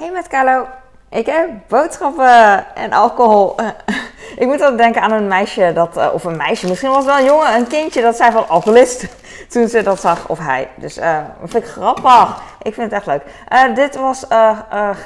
[0.00, 0.66] Hey met Carlo,
[1.08, 3.54] ik heb boodschappen en alcohol.
[4.42, 7.18] ik moet altijd denken aan een meisje, dat, uh, of een meisje, misschien was wel
[7.18, 9.06] een jongen, een kindje dat zei van alcoholist
[9.52, 10.68] toen ze dat zag, of hij.
[10.74, 12.42] Dus uh, dat vind ik grappig.
[12.62, 13.22] Ik vind het echt leuk.
[13.52, 14.24] Uh, dit was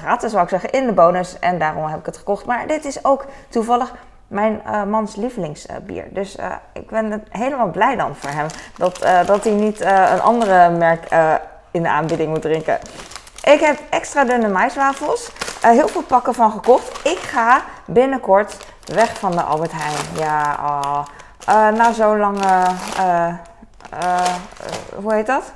[0.00, 2.46] gratis, zou ik zeggen, in de bonus en daarom heb ik het gekocht.
[2.46, 3.94] Maar dit is ook toevallig
[4.26, 6.04] mijn mans lievelingsbier.
[6.10, 6.36] Dus
[6.72, 11.08] ik ben helemaal blij dan voor hem dat, dat hij niet een andere merk
[11.70, 12.78] in de aanbieding moet drinken.
[13.44, 15.32] Ik heb extra dunne maiswafels.
[15.64, 17.06] Uh, heel veel pakken van gekocht.
[17.06, 20.18] Ik ga binnenkort weg van de Albert Heijn.
[20.18, 21.04] Ja, oh.
[21.48, 22.66] uh, na zo'n lange.
[22.98, 23.34] Uh,
[25.02, 25.52] hoe heet dat?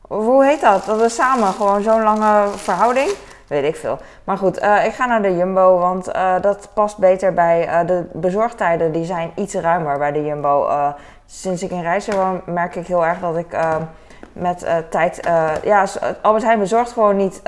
[0.00, 0.84] Hoe heet dat?
[0.84, 3.10] Dat we samen gewoon zo'n lange verhouding.
[3.46, 3.98] Weet ik veel.
[4.24, 6.04] Maar goed, ik ga naar de Jumbo, want
[6.40, 8.92] dat past beter bij de bezorgtijden.
[8.92, 10.68] Die zijn iets ruimer bij de Jumbo.
[11.26, 13.56] sinds ik in Reizen woon, merk ik heel erg dat ik
[14.32, 15.26] met uh, tijd.
[15.26, 15.84] Uh, ja,
[16.22, 17.42] Albert Heijn bezorgt gewoon niet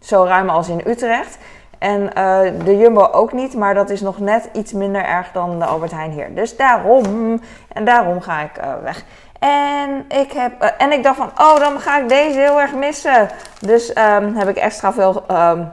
[0.00, 1.38] zo ruim als in Utrecht.
[1.78, 2.10] En
[2.64, 5.90] de Jumbo ook niet, maar dat is nog net iets minder erg dan de Albert
[5.90, 6.34] Heijn hier.
[6.34, 7.40] Dus daarom,
[7.72, 8.50] en daarom ga ik
[8.82, 9.04] weg.
[9.38, 13.28] En ik, heb, en ik dacht van, oh, dan ga ik deze heel erg missen.
[13.60, 15.72] Dus um, heb ik extra veel um,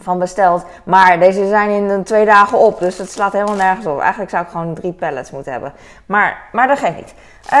[0.00, 0.64] van besteld.
[0.84, 4.00] Maar deze zijn in twee dagen op, dus het slaat helemaal nergens op.
[4.00, 5.72] Eigenlijk zou ik gewoon drie pallets moeten hebben.
[6.06, 7.14] Maar, maar dat geeft niet.
[7.52, 7.58] Uh,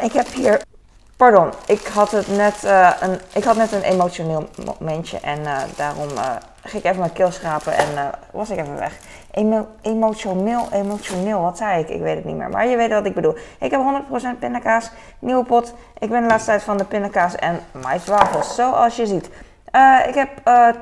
[0.00, 0.60] ik heb hier.
[1.16, 5.58] Pardon, ik had, het net, uh, een, ik had net een emotioneel momentje en uh,
[5.76, 7.86] daarom uh, ging ik even mijn keel schrapen en
[8.32, 8.98] was ik even weg.
[9.30, 11.88] Emo emotioneel, emotioneel, wat zei ik?
[11.88, 13.36] Ik weet het niet meer, maar je weet wat ik bedoel.
[13.60, 13.80] Ik heb
[14.36, 15.74] 100% pindakaas, nieuwe pot.
[15.98, 19.30] Ik ben de laatste tijd van de pindakaas en maiswafels, zoals je ziet.
[20.06, 20.28] ik heb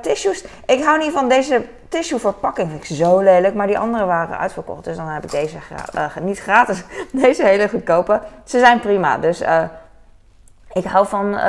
[0.01, 0.43] tissues.
[0.65, 1.65] Ik hou niet van deze
[1.95, 4.83] tissue verpakking, vind ik zo lelijk, maar die andere waren uitverkocht.
[4.83, 5.57] Dus dan heb ik deze
[6.21, 6.83] niet gratis,
[7.25, 8.21] deze hele goedkope.
[8.43, 9.43] Ze zijn prima, dus
[10.73, 11.39] ik hou van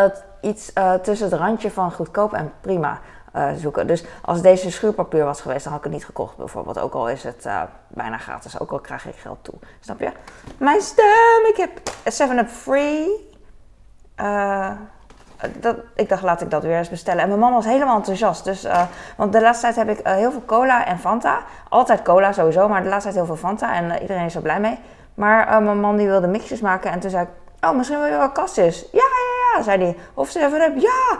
[0.41, 3.01] iets tussen het randje van goedkoop en prima.
[3.57, 3.87] zoeken.
[3.87, 6.79] Dus als deze schuurpapier was geweest, dan had ik het niet gekocht bijvoorbeeld.
[6.79, 7.47] Ook al is het
[7.89, 9.55] bijna gratis, ook al krijg ik geld toe.
[9.81, 10.11] Snap je?
[10.59, 11.47] Mijn stem!
[11.49, 11.71] Ik heb
[12.05, 13.09] 7-Up Free.
[15.61, 17.23] Dat, ik dacht, laat ik dat weer eens bestellen.
[17.23, 18.45] En mijn man was helemaal enthousiast.
[18.45, 18.83] Dus, uh,
[19.17, 21.39] want de laatste tijd heb ik uh, heel veel cola en Fanta.
[21.69, 23.75] Altijd cola sowieso, maar de laatste tijd heel veel Fanta.
[23.75, 24.79] En uh, iedereen is er blij mee.
[25.15, 26.91] Maar mijn man die wilde mixjes maken.
[26.91, 27.29] En toen zei ik,
[27.69, 28.87] oh, misschien wil je wel kassis.
[28.93, 29.97] Ja, ja, zei hij.
[30.15, 31.19] Of 7-Up, ja.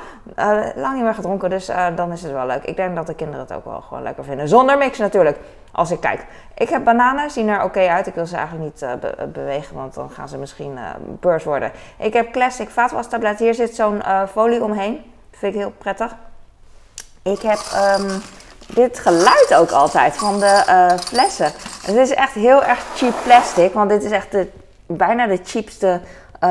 [0.75, 2.65] lang niet meer gedronken, dus dan is het wel leuk.
[2.65, 4.49] Ik denk dat de kinderen het ook wel gewoon lekker vinden.
[4.49, 5.39] Zonder mix natuurlijk
[5.73, 6.25] als ik kijk.
[6.55, 8.07] Ik heb bananen, zien er oké uit.
[8.07, 10.79] Ik wil ze eigenlijk niet uh, bewegen, want dan gaan ze misschien
[11.21, 11.73] beurs worden.
[11.99, 13.39] Ik heb classic vaatwastablet.
[13.39, 14.03] Hier zit zo'n
[14.33, 15.13] folie omheen.
[15.31, 16.15] Vind ik heel prettig.
[17.23, 17.59] Ik heb
[18.01, 18.23] um,
[18.75, 21.53] dit geluid ook altijd van de flessen.
[21.87, 24.49] En dit is echt heel erg cheap plastic, want dit is echt de,
[24.87, 26.01] bijna de cheapste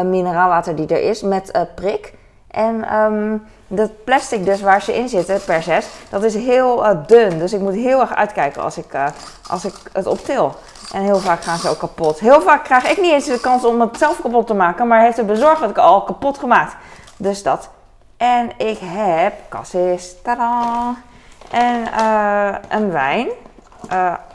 [0.03, 2.13] mineraalwater die er is met prik.
[2.47, 6.91] En um, dat plastic dus waar ze in zitten per zes, dat is heel uh,
[7.07, 7.39] dun.
[7.39, 8.97] Dus ik moet heel erg uitkijken als ik,
[9.49, 10.55] als ik het optil.
[10.93, 12.19] En heel vaak gaan ze ook kapot.
[12.19, 14.87] Heel vaak krijg ik niet eens de kans om het zelf kapot te maken.
[14.87, 16.75] Maar heeft het bezorgd dat ik al kapot gemaakt.
[17.17, 17.69] Dus dat.
[18.17, 20.15] En ik heb cassis.
[21.51, 21.87] En
[22.69, 23.27] een wijn.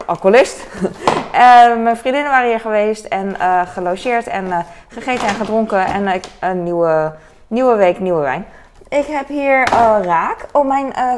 [0.06, 0.66] Alcoholist.
[1.82, 5.86] mijn vriendinnen waren hier geweest en gelogeerd en gegeten en gedronken.
[5.86, 7.14] En een nieuwe,
[7.46, 8.46] nieuwe week, nieuwe wijn.
[8.90, 10.46] Ik heb hier uh, raak.
[10.52, 11.12] Oh, mijn, uh,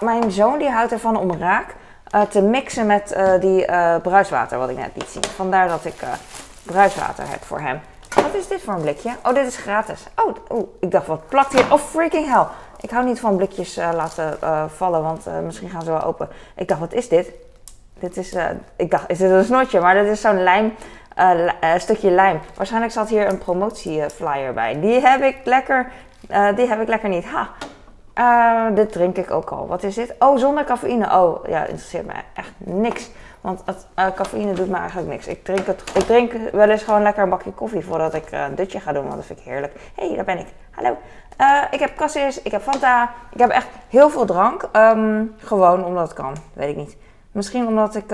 [0.00, 1.74] mijn zoon die houdt ervan om raak
[2.14, 3.64] uh, te mixen met die
[4.02, 5.24] bruiswater wat ik net liet zien.
[5.24, 5.94] Vandaar dat ik
[6.62, 7.80] bruiswater heb voor hem.
[8.14, 9.10] Wat is dit voor een blikje?
[9.24, 10.06] Oh, dit is gratis.
[10.16, 11.72] Oh, oh ik dacht, wat plakt hier?
[11.72, 12.46] Oh, freaking hell.
[12.80, 14.38] Ik hou niet van blikjes laten
[14.76, 16.28] vallen, want misschien gaan ze wel open.
[16.56, 17.32] Ik dacht, wat is dit?
[18.00, 18.36] Dit is,
[18.76, 19.80] ik dacht, is dit een snotje?
[19.80, 20.74] Maar dit is zo'n lijm,
[21.76, 22.40] stukje lijm.
[22.56, 24.80] Waarschijnlijk zat hier een promotieflyer bij.
[24.80, 25.92] Die heb ik lekker
[26.54, 27.24] die heb ik lekker niet.
[27.24, 27.50] Ha.
[28.74, 29.66] Dit drink ik ook al.
[29.66, 30.14] Wat is dit?
[30.18, 31.18] Oh, zonder cafeïne.
[31.18, 33.10] Oh, ja, interesseert me echt niks.
[33.40, 35.26] Want het, cafeïne doet me eigenlijk niks.
[35.26, 38.54] Ik drink, het, ik drink wel eens gewoon lekker een bakje koffie voordat ik een
[38.54, 39.04] dutje ga doen.
[39.04, 39.72] Want dat vind ik heerlijk.
[39.94, 40.46] Hé, hey, daar ben ik.
[40.70, 40.96] Hallo.
[41.70, 43.10] ik heb cassis, ik heb Fanta.
[43.32, 44.68] Ik heb echt heel veel drank.
[44.72, 46.36] Um, gewoon omdat het kan.
[46.52, 46.96] Weet ik niet.
[47.32, 48.12] Misschien omdat ik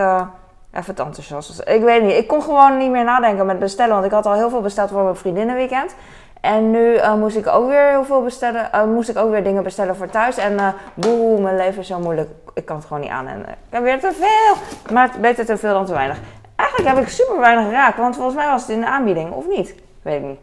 [0.76, 1.60] even te enthousiast was.
[1.60, 2.16] Ik weet niet.
[2.16, 3.94] Ik kon gewoon niet meer nadenken met bestellen.
[3.94, 5.94] Want ik had al heel veel besteld voor mijn vriendinnenweekend.
[6.40, 8.68] En nu uh, moest ik ook weer heel veel bestellen.
[8.74, 10.36] Uh, moest ik ook weer dingen bestellen voor thuis.
[10.36, 12.30] En uh, boe, mijn leven is zo moeilijk.
[12.54, 13.26] Ik kan het gewoon niet aan.
[13.26, 14.62] En ik heb weer te veel.
[14.94, 16.18] Maar beter te veel dan te weinig.
[16.56, 17.96] Eigenlijk heb ik super weinig raak.
[17.96, 19.32] Want volgens mij was het in de aanbieding.
[19.32, 19.74] Of niet?
[20.02, 20.40] Weet ik niet.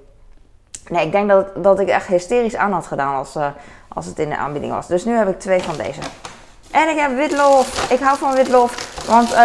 [0.87, 3.37] Nee, ik denk dat, dat ik echt hysterisch aan had gedaan als,
[3.87, 4.87] als het in de aanbieding was.
[4.87, 6.01] Dus nu heb ik twee van deze.
[6.73, 7.91] En ik heb witlof.
[7.91, 8.91] Ik hou van witlof.
[9.07, 9.35] Want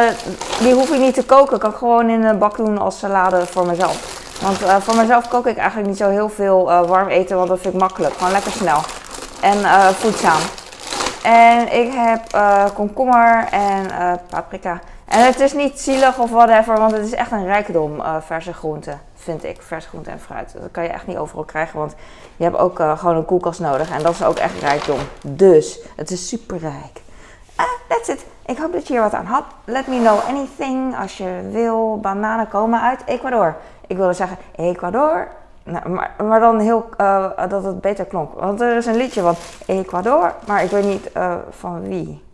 [0.60, 1.58] die hoef ik niet te koken.
[1.58, 4.16] Kan ik gewoon in een bak doen als salade voor mezelf.
[4.42, 7.48] Want uh, voor mezelf kook ik eigenlijk niet zo heel veel uh, warm eten, want
[7.48, 8.14] dat vind ik makkelijk.
[8.14, 8.80] Gewoon lekker snel.
[9.40, 10.40] en voedzaam.
[11.22, 12.42] En ik heb
[12.74, 13.90] komkommer en
[14.30, 14.80] paprika.
[15.04, 19.00] En het is niet zielig of whatever, want het is echt een rijkdom verse groenten,
[19.14, 19.62] vind ik.
[19.62, 20.52] Verse groenten en fruit.
[20.60, 21.94] Dat kan je echt niet overal krijgen, want
[22.36, 23.90] je hebt ook gewoon een koelkast nodig.
[23.90, 24.98] En dat is ook echt rijkdom.
[25.22, 27.06] Dus, het is super rijk.
[27.98, 28.26] That's it.
[28.46, 29.44] Ik hoop dat je hier wat aan had.
[29.64, 31.98] Let me know anything als je wil.
[32.00, 33.56] Bananen komen uit Ecuador.
[33.86, 35.28] Ik wilde zeggen Ecuador.
[35.62, 38.32] Nou, maar, maar dan heel, uh, dat het beter klonk.
[38.34, 39.34] Want er is een liedje van
[39.66, 42.26] Ecuador, maar ik weet niet uh, van wie.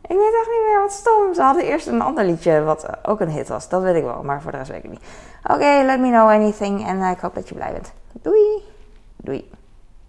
[0.00, 1.34] Ik weet echt niet meer wat stom.
[1.34, 3.68] Ze hadden eerst een ander liedje wat ook een hit was.
[3.68, 5.04] Dat weet ik wel, maar voor de rest weet ik niet.
[5.42, 6.86] Oké, let me know anything.
[6.86, 7.92] En ik hoop dat je blij bent.
[8.12, 8.62] Doei.
[9.16, 9.50] Doei.